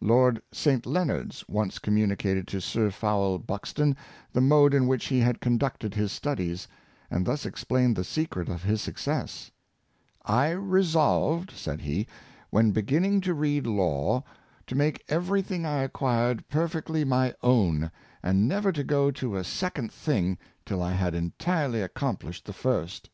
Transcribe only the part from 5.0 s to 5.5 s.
he had